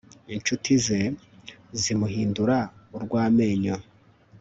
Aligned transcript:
incuti 0.33 0.73
ze 0.85 1.01
zimuhindura 1.81 2.57
urw'amenyo 2.95 3.75